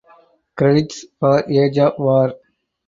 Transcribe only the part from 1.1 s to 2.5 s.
for "Age of War".